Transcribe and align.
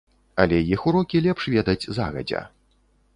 Але 0.43 0.57
іх 0.75 0.85
урокі 0.91 1.21
лепш 1.25 1.43
ведаць 1.57 1.87
загадзя. 1.99 2.41